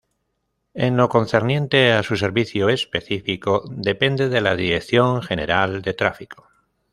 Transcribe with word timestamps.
En 0.73 0.97
lo 0.97 1.09
concerniente 1.09 1.91
a 1.93 2.01
su 2.01 2.15
servicio 2.15 2.69
específico, 2.69 3.61
depende 3.69 4.29
de 4.29 4.41
la 4.41 4.55
Dirección 4.55 5.21
General 5.21 5.83
de 5.83 5.93
Tráfico. 5.93 6.47